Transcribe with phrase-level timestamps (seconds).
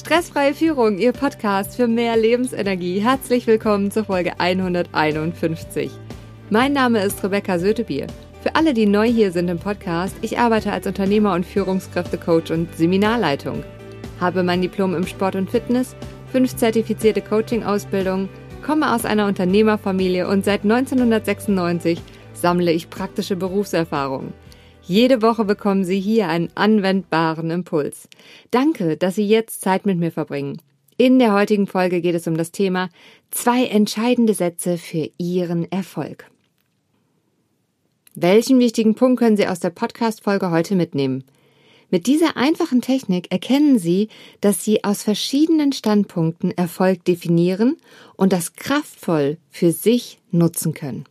[0.00, 3.00] Stressfreie Führung, Ihr Podcast für mehr Lebensenergie.
[3.00, 5.90] Herzlich willkommen zur Folge 151.
[6.48, 8.06] Mein Name ist Rebecca Sötebier.
[8.42, 12.74] Für alle, die neu hier sind im Podcast, ich arbeite als Unternehmer und Führungskräftecoach und
[12.78, 13.62] Seminarleitung.
[14.18, 15.94] Habe mein Diplom im Sport und Fitness,
[16.32, 18.30] fünf zertifizierte Coaching-Ausbildungen,
[18.64, 22.00] komme aus einer Unternehmerfamilie und seit 1996
[22.32, 24.32] sammle ich praktische Berufserfahrung.
[24.90, 28.08] Jede Woche bekommen Sie hier einen anwendbaren Impuls.
[28.50, 30.60] Danke, dass Sie jetzt Zeit mit mir verbringen.
[30.96, 32.88] In der heutigen Folge geht es um das Thema
[33.30, 36.28] zwei entscheidende Sätze für Ihren Erfolg.
[38.16, 41.22] Welchen wichtigen Punkt können Sie aus der Podcast-Folge heute mitnehmen?
[41.90, 44.08] Mit dieser einfachen Technik erkennen Sie,
[44.40, 47.76] dass Sie aus verschiedenen Standpunkten Erfolg definieren
[48.16, 51.04] und das kraftvoll für sich nutzen können.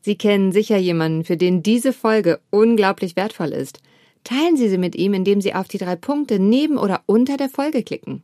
[0.00, 3.80] Sie kennen sicher jemanden, für den diese Folge unglaublich wertvoll ist.
[4.24, 7.48] Teilen Sie sie mit ihm, indem Sie auf die drei Punkte neben oder unter der
[7.48, 8.22] Folge klicken.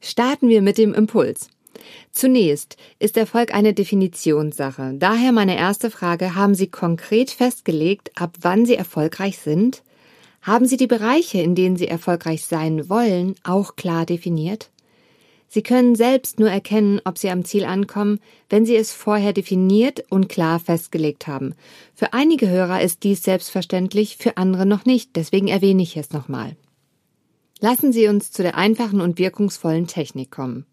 [0.00, 1.48] Starten wir mit dem Impuls.
[2.10, 4.94] Zunächst ist Erfolg eine Definitionssache.
[4.98, 9.82] Daher meine erste Frage, haben Sie konkret festgelegt, ab wann Sie erfolgreich sind?
[10.42, 14.70] Haben Sie die Bereiche, in denen Sie erfolgreich sein wollen, auch klar definiert?
[15.48, 20.04] Sie können selbst nur erkennen, ob Sie am Ziel ankommen, wenn Sie es vorher definiert
[20.10, 21.54] und klar festgelegt haben.
[21.94, 26.56] Für einige Hörer ist dies selbstverständlich, für andere noch nicht, deswegen erwähne ich es nochmal.
[27.60, 30.66] Lassen Sie uns zu der einfachen und wirkungsvollen Technik kommen.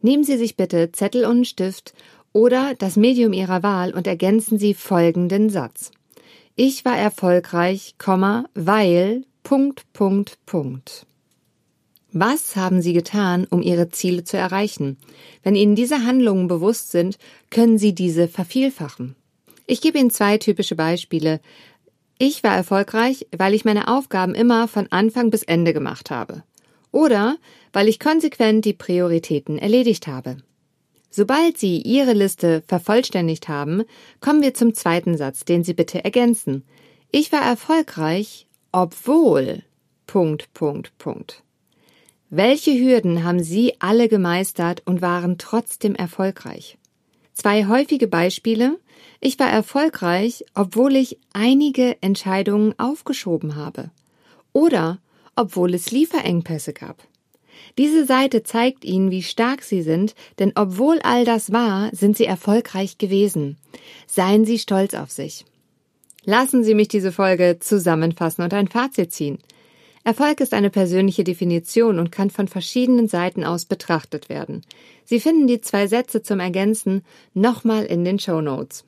[0.00, 1.94] Nehmen Sie sich bitte Zettel und Stift
[2.32, 5.90] oder das Medium Ihrer Wahl und ergänzen Sie folgenden Satz.
[6.54, 7.94] Ich war erfolgreich,
[8.54, 11.06] weil Punkt, Punkt, Punkt.
[12.18, 14.96] Was haben Sie getan, um Ihre Ziele zu erreichen?
[15.42, 17.18] Wenn Ihnen diese Handlungen bewusst sind,
[17.50, 19.16] können Sie diese vervielfachen.
[19.66, 21.42] Ich gebe Ihnen zwei typische Beispiele.
[22.16, 26.42] Ich war erfolgreich, weil ich meine Aufgaben immer von Anfang bis Ende gemacht habe.
[26.90, 27.36] Oder
[27.74, 30.38] weil ich konsequent die Prioritäten erledigt habe.
[31.10, 33.82] Sobald Sie Ihre Liste vervollständigt haben,
[34.20, 36.64] kommen wir zum zweiten Satz, den Sie bitte ergänzen.
[37.12, 39.64] Ich war erfolgreich, obwohl.
[40.06, 41.42] Punkt, Punkt, Punkt.
[42.30, 46.76] Welche Hürden haben Sie alle gemeistert und waren trotzdem erfolgreich?
[47.34, 48.78] Zwei häufige Beispiele.
[49.20, 53.90] Ich war erfolgreich, obwohl ich einige Entscheidungen aufgeschoben habe.
[54.52, 54.98] Oder
[55.36, 57.06] obwohl es Lieferengpässe gab.
[57.78, 62.24] Diese Seite zeigt Ihnen, wie stark Sie sind, denn obwohl all das war, sind Sie
[62.24, 63.56] erfolgreich gewesen.
[64.08, 65.44] Seien Sie stolz auf sich.
[66.24, 69.38] Lassen Sie mich diese Folge zusammenfassen und ein Fazit ziehen.
[70.06, 74.62] Erfolg ist eine persönliche Definition und kann von verschiedenen Seiten aus betrachtet werden.
[75.04, 77.02] Sie finden die zwei Sätze zum Ergänzen
[77.34, 78.84] nochmal in den Show Notes.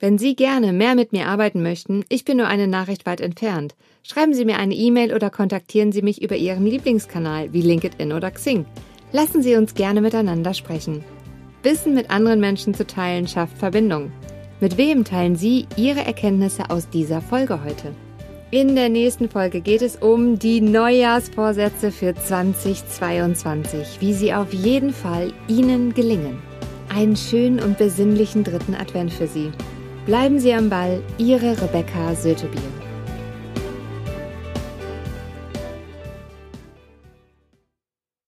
[0.00, 3.76] Wenn Sie gerne mehr mit mir arbeiten möchten, ich bin nur eine Nachricht weit entfernt.
[4.02, 8.32] Schreiben Sie mir eine E-Mail oder kontaktieren Sie mich über Ihren Lieblingskanal wie LinkedIn oder
[8.32, 8.64] Xing.
[9.12, 11.04] Lassen Sie uns gerne miteinander sprechen.
[11.62, 14.10] Wissen mit anderen Menschen zu teilen schafft Verbindung.
[14.58, 17.94] Mit wem teilen Sie Ihre Erkenntnisse aus dieser Folge heute?
[18.52, 24.92] In der nächsten Folge geht es um die Neujahrsvorsätze für 2022, wie sie auf jeden
[24.92, 26.42] Fall Ihnen gelingen.
[26.92, 29.52] Einen schönen und besinnlichen dritten Advent für Sie.
[30.04, 32.79] Bleiben Sie am Ball, Ihre Rebecca Sötebier.